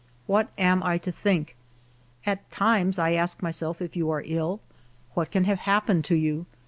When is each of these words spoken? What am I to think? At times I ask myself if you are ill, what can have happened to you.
What 0.25 0.49
am 0.57 0.81
I 0.81 0.97
to 0.97 1.11
think? 1.11 1.55
At 2.25 2.49
times 2.49 2.97
I 2.97 3.11
ask 3.11 3.43
myself 3.43 3.83
if 3.83 3.95
you 3.95 4.09
are 4.09 4.23
ill, 4.25 4.59
what 5.13 5.29
can 5.29 5.43
have 5.43 5.59
happened 5.69 6.05
to 6.05 6.15
you. 6.15 6.47